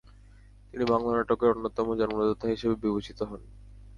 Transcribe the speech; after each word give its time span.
তিনি 0.69 0.83
বাংলা 0.85 1.11
নাটকের 1.13 1.51
অন্যতম 1.53 1.87
জন্মদাতা 1.99 2.45
হিসাবে 2.47 2.75
বিবেচিত 2.83 3.19
হন। 3.23 3.41